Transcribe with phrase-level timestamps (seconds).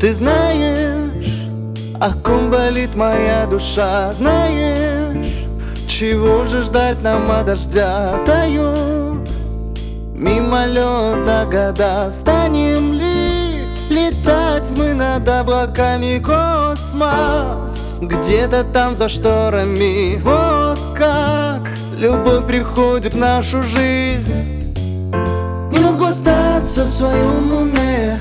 [0.00, 1.50] Ты знаешь,
[2.00, 4.10] о ком болит моя душа?
[4.12, 5.28] Знаешь,
[5.86, 8.18] чего же ждать нам от дождя?
[8.24, 9.28] Тают
[10.14, 12.10] мимолетно года.
[12.10, 13.60] Станем ли
[13.90, 17.98] летать мы над облаками Космос?
[18.00, 20.18] Где-то там за шторами.
[20.22, 21.68] Вот как
[22.00, 24.74] любовь приходит в нашу жизнь.
[25.70, 28.18] Не могу остаться в своем уме.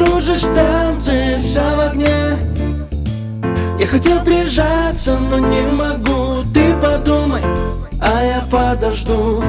[0.00, 2.38] Кружишь танцы, вся в огне.
[3.78, 6.42] Я хотел прижаться, но не могу.
[6.54, 7.42] Ты подумай,
[8.00, 9.42] а я подожду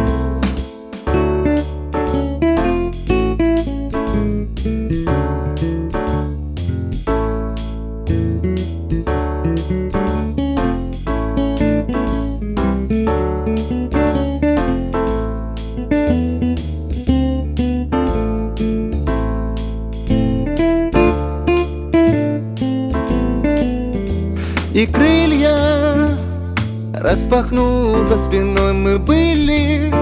[24.74, 26.08] И крылья
[26.94, 29.94] распахнул за спиной мы были.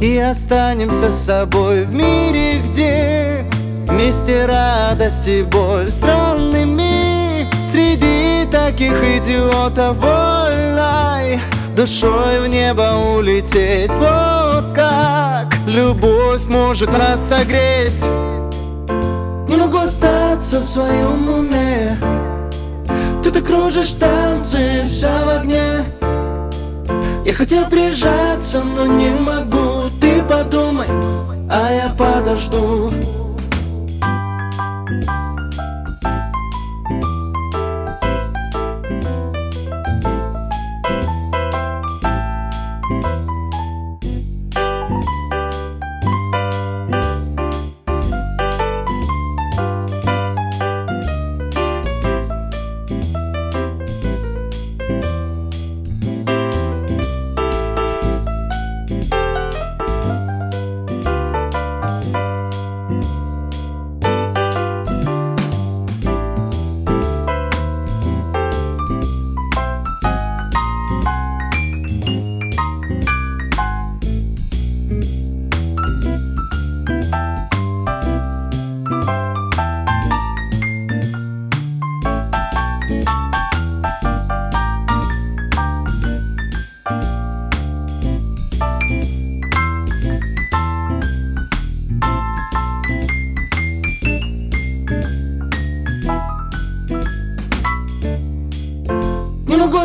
[0.00, 3.44] И останемся с собой в мире, где
[3.88, 7.48] Вместе радость и боль странными.
[7.72, 11.40] Среди таких идиотов вольной
[11.74, 13.90] Душой в небо улететь.
[13.92, 18.04] Вот как любовь может нас согреть.
[19.48, 21.65] Не могу остаться в своем уме
[23.30, 25.84] ты кружишь танцы, вся в огне.
[27.24, 29.88] Я хотел прижаться, но не могу.
[30.00, 30.88] Ты подумай,
[31.50, 32.85] а я подожду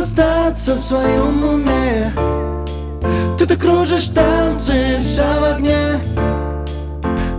[0.01, 2.11] остаться в своем уме.
[3.37, 6.01] Ты так кружишь танцы, вся в огне.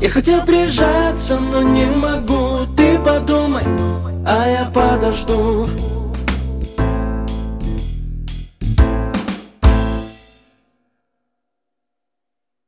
[0.01, 2.67] Я хотел прижаться, но не могу.
[2.77, 3.65] Ты подумай,
[4.27, 5.67] а я подожду